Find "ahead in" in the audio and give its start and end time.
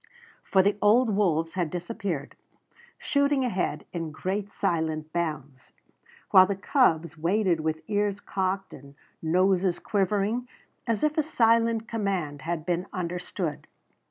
3.45-4.11